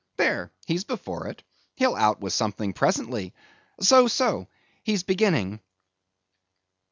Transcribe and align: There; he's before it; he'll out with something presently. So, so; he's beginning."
There; 0.17 0.51
he's 0.65 0.83
before 0.83 1.27
it; 1.27 1.43
he'll 1.75 1.93
out 1.95 2.21
with 2.21 2.33
something 2.33 2.73
presently. 2.73 3.35
So, 3.81 4.07
so; 4.07 4.47
he's 4.83 5.03
beginning." 5.03 5.59